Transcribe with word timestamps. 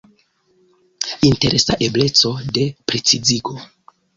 Interesa 1.29 1.73
ebleco 1.89 2.33
de 2.57 2.65
precizigo. 2.89 3.59